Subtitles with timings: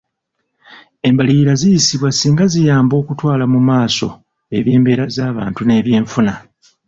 [1.09, 4.07] Embalirira ziyisibwa singa ziyamba okutwala mu maaso
[4.57, 6.33] eby'embeera z'abantu n'ebyenfuna.